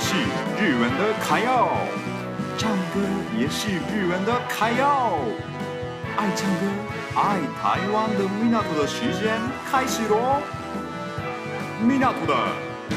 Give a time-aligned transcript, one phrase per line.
[0.00, 0.14] 是
[0.58, 1.68] 日文的卡耀，
[2.56, 3.00] 唱歌
[3.36, 5.18] 也是日文的卡耀。
[6.16, 6.66] 爱唱歌、
[7.14, 9.38] 爱台湾的米纳图的时间
[9.70, 10.40] 开始喽！
[11.80, 12.34] 米纳图的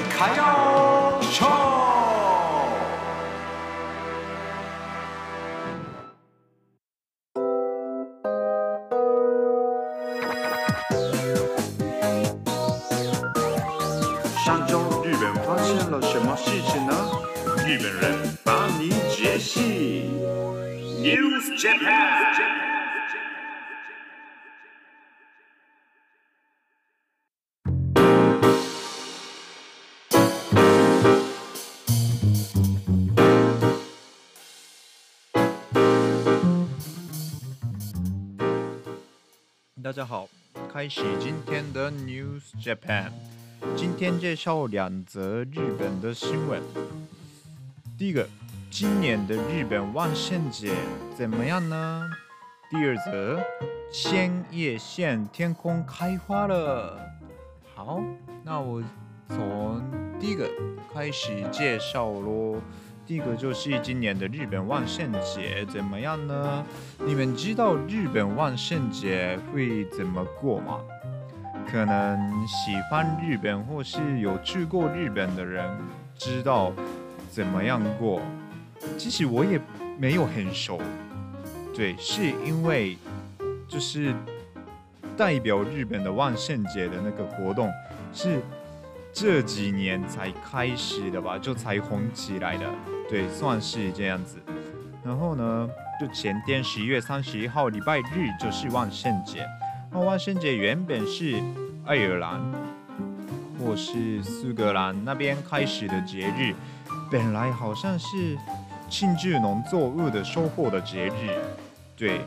[0.09, 1.49] 卡耀唱。
[14.43, 14.79] 上周
[15.63, 16.93] 生了什么事情呢？
[17.65, 20.09] 日本人帮你解析。
[21.01, 22.21] News Japan。
[39.83, 40.29] 大家好，
[40.71, 43.11] 开始今天的 News Japan。
[43.75, 46.61] 今天介绍两则日本的新闻。
[47.97, 48.27] 第一个，
[48.69, 50.73] 今年的日本万圣节
[51.15, 52.09] 怎么样呢？
[52.69, 53.39] 第二则，
[53.91, 56.99] 千叶县天空开花了。
[57.75, 58.01] 好，
[58.43, 58.81] 那我
[59.29, 59.81] 从
[60.19, 60.49] 第一个
[60.93, 62.59] 开始介绍喽。
[63.05, 66.65] 第一个就是今年的日本万圣节怎么样呢？
[67.05, 70.79] 你们知道日本万圣节会怎么过吗？
[71.69, 75.69] 可能喜欢日本或是有去过日本的人
[76.15, 76.71] 知道
[77.29, 78.21] 怎么样过。
[78.97, 79.59] 其实我也
[79.97, 80.79] 没有很熟，
[81.75, 82.97] 对，是因为
[83.67, 84.13] 就是
[85.15, 87.69] 代表日本的万圣节的那个活动
[88.11, 88.41] 是
[89.13, 92.65] 这几年才开始的吧，就才红起来的。
[93.09, 94.37] 对，算是这样子。
[95.03, 99.45] 然后呢，就前天十一月三十一号礼拜日就是万圣节。
[99.93, 101.35] 那万圣节原本是
[101.85, 102.41] 爱尔兰
[103.59, 106.55] 或是苏格兰那边开始的节日，
[107.11, 108.37] 本来好像是
[108.89, 111.37] 庆祝农作物的收获的节日。
[111.97, 112.21] 对。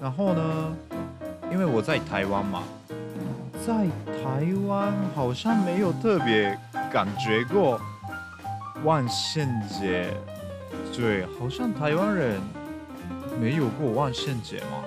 [0.00, 0.76] 然后呢，
[1.50, 2.62] 因为我在台湾嘛，
[3.66, 3.74] 在
[4.06, 6.56] 台湾好像没有特别
[6.92, 7.80] 感觉过。
[8.82, 10.12] 万圣节，
[10.94, 12.38] 对，好像台湾人
[13.40, 14.84] 没有过万圣节嘛。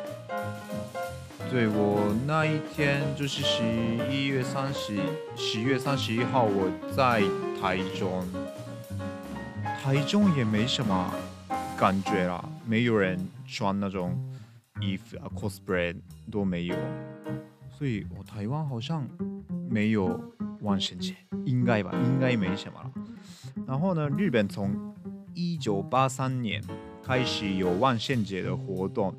[1.49, 3.63] 对，我那一天就是十
[4.11, 4.99] 一月三十，
[5.35, 7.21] 十月三十一号，我在
[7.59, 8.23] 台中，
[9.81, 11.11] 台中也没什么
[11.79, 14.15] 感觉啦，没有人穿那种
[14.81, 15.95] 衣服啊，cosplay
[16.29, 16.75] 都没有，
[17.71, 19.07] 所以我台湾好像
[19.69, 20.19] 没有
[20.61, 21.15] 万圣节，
[21.45, 22.91] 应该吧，应该没什么了。
[23.65, 24.93] 然后呢，日本从
[25.33, 26.61] 一九八三年
[27.01, 29.15] 开始有万圣节的活动，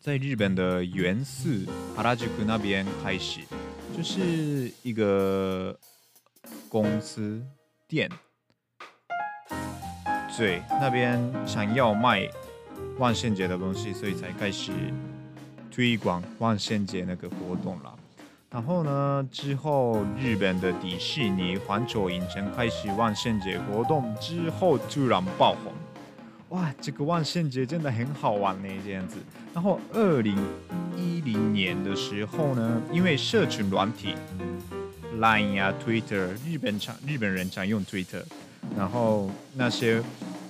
[0.00, 1.48] 在日本的原宿
[1.96, 3.40] 原宿那边开始，
[3.96, 5.76] 就是一个
[6.68, 7.44] 公司
[7.88, 8.08] 店，
[10.36, 12.28] 对，那边想要卖
[12.98, 14.70] 万圣节的东西，所以才开始
[15.70, 17.94] 推广万圣节那个活动了。
[18.50, 25.72] 然后呢，之后日本的迪士尼环球影城开始万圣节活动之后，突然爆红，
[26.50, 29.16] 哇，这个万圣节真的很好玩呢，这样子。
[29.52, 30.34] 然后二零
[30.96, 34.14] 一零年的时候呢，因为社群软体
[35.18, 38.22] ，Line、Twitter，日本常日本人常用 Twitter，
[38.76, 40.02] 然后那些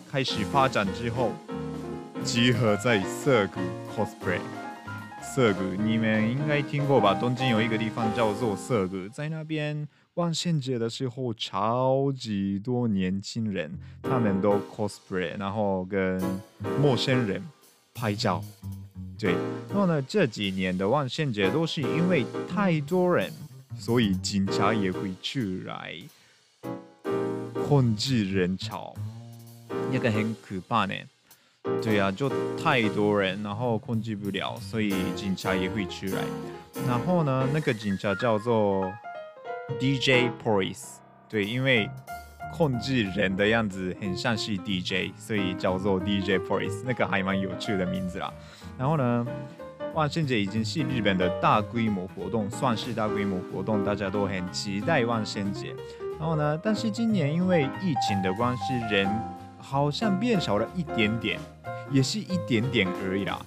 [0.08, 1.32] 开始发展之后，
[2.22, 3.60] 集合在涩谷
[3.92, 4.38] cosplay。
[5.20, 7.12] 涩谷，你们应该听过吧？
[7.12, 9.86] 东京有一个地方叫做涩谷，在那边
[10.18, 16.20] 万圣节的时候，超级多年轻人，他们都 cosplay，然后跟
[16.82, 17.40] 陌生人
[17.94, 18.42] 拍照。
[19.16, 19.30] 对，
[19.68, 23.32] 然后呢，这几年的万圣节都是因为太多人，
[23.78, 25.94] 所以警察也会出来
[27.68, 28.92] 控制人潮，
[29.92, 30.94] 那个很可怕呢。
[31.80, 36.24] 对呀、啊，就太多人，然后控制不了，所以警察也会出来。
[36.88, 38.92] 然后呢，那个警察叫做
[39.78, 40.96] DJ Poris，
[41.28, 41.90] 对，因为
[42.52, 48.32] 控制人的样子很像是 DJ，所以叫做 DJ Poris，那个还蛮有趣的名字啦。
[48.78, 49.26] 然后呢，
[49.94, 55.74] 万圣节已经是日本的大规模活动，算是大规模活动，大家都很期待万圣节。
[56.18, 59.08] 然后呢，但是今年因为疫情的关系，人
[59.58, 61.38] 好像变少了一点点。
[61.90, 63.40] 也是一点点而已啦，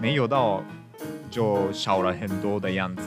[0.00, 0.62] 没有到
[1.28, 3.02] 就少了很多的样子。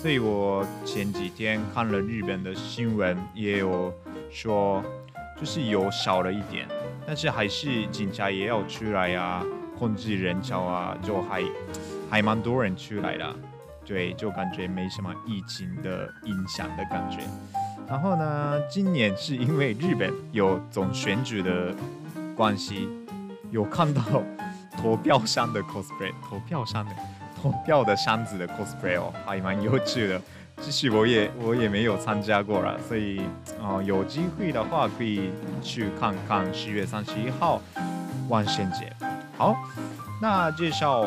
[0.00, 3.92] 所以我前几天看了日本的新闻，也有
[4.30, 4.82] 说
[5.38, 6.66] 就是有少了一点，
[7.06, 9.44] 但是还是警察也要出来啊，
[9.78, 11.42] 控制人潮啊，就还
[12.08, 13.36] 还蛮多人出来的。
[13.84, 17.18] 对，就感觉没什么疫情的影响的感觉。
[17.86, 21.74] 然后呢，今年是因为日本有总选举的
[22.34, 22.88] 关系，
[23.50, 24.02] 有看到
[24.78, 26.92] 投票上的 cosplay，投票上的
[27.40, 30.20] 投票的箱子的 cosplay 哦，还蛮有趣的。
[30.60, 33.22] 其实我也我也没有参加过啦，所以
[33.62, 35.30] 啊、有机会的话可以
[35.62, 37.62] 去看看十月三十一号
[38.28, 38.92] 万圣节。
[39.38, 39.56] 好，
[40.20, 41.06] 那介绍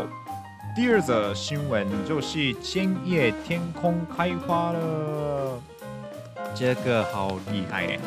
[0.75, 5.61] 第二则新闻就是千叶天空开花了。
[6.55, 7.99] 这个好厉害耶！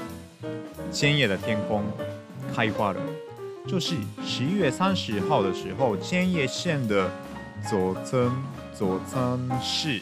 [0.91, 1.85] 千叶的天空
[2.53, 3.01] 开花了，
[3.69, 3.95] 就是
[4.25, 7.09] 十一月三十号的时候，千叶县的
[7.63, 8.43] 佐仓
[8.73, 10.01] 佐仓市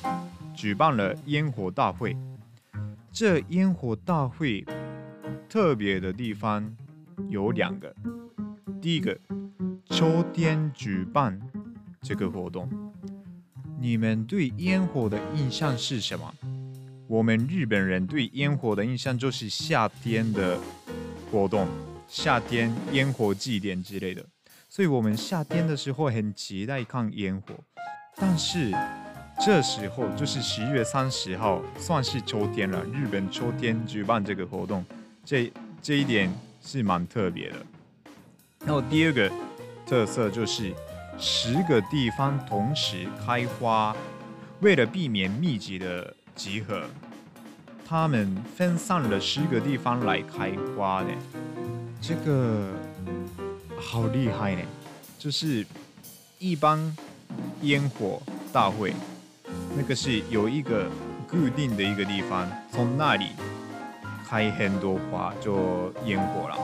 [0.55, 2.17] 举办了烟火大会。
[3.11, 4.65] 这烟火大会
[5.49, 6.75] 特别的地方
[7.29, 7.95] 有两个，
[8.83, 9.17] 第一个，
[9.87, 11.41] 秋天举办
[12.03, 12.69] 这个活动。
[13.79, 16.35] 你们对烟火的印象是什么？
[17.07, 20.59] 我们日本人对烟火的印象就是夏天的
[21.31, 21.69] 活动，
[22.09, 24.27] 夏天烟火祭典之类的，
[24.75, 27.55] 所以我们夏天的时候很期待看烟火。
[28.17, 28.73] 但是
[29.41, 32.83] 这时候就是十一月三十号，算是秋天了。
[32.87, 34.85] 日本秋天举办这个活动，
[35.25, 36.29] 这这一点
[36.61, 37.57] 是蛮特别的。
[38.67, 39.31] 然后第二个
[39.87, 40.75] 特色就是
[41.21, 43.95] 十个地方同时开花，
[44.59, 46.13] 为了避免密集的。
[46.35, 46.83] 集合，
[47.87, 51.11] 他们分散了十个地方来开花呢，
[52.01, 52.71] 这个
[53.85, 54.63] 好厉害呢！
[55.19, 55.65] 就是
[56.39, 56.97] 一般
[57.63, 58.21] 烟火
[58.53, 58.93] 大会，
[59.77, 60.91] 那个是有一个
[61.29, 63.29] 固定的一个地方，从那里
[64.27, 66.57] 开很多花就烟火了。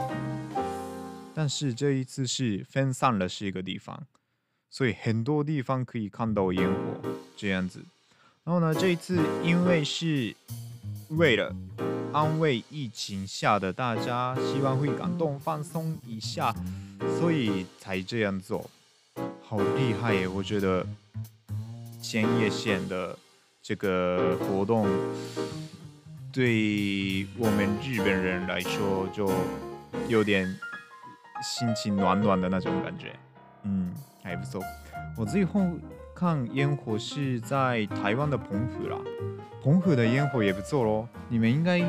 [1.32, 4.02] 但是这一次是分散了是一个地方，
[4.68, 7.80] 所以很多地方可以看到烟火，这样子。
[8.42, 10.34] 然后呢，这一次因为是
[11.10, 11.54] 为了
[12.12, 16.54] 安慰疫情下的大家，希望会感动放松一下，
[17.18, 18.68] 所以才这样做。
[19.46, 20.26] 好厉害耶！
[20.26, 20.84] 我觉得
[22.02, 23.16] 千叶县的
[23.62, 24.88] 这个活动，
[26.32, 29.30] 对我们日本人来说，就
[30.08, 30.46] 有点
[31.42, 33.14] 心情暖暖的那种感觉。
[33.62, 34.60] 嗯，还不错。
[35.16, 35.64] 我最后。
[36.20, 38.98] 看烟火是在台湾的澎湖啦，
[39.62, 41.08] 澎湖的烟火也不错咯。
[41.30, 41.82] 你们应该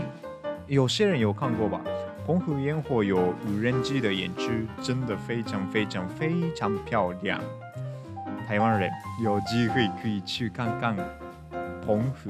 [0.67, 1.81] 有些人有看过吧？
[2.25, 4.49] 澎湖烟火有无人机的演出，
[4.81, 7.41] 真的非常非常非常漂亮。
[8.47, 8.89] 台湾人
[9.21, 10.95] 有机会可以去看看
[11.85, 12.29] 澎湖。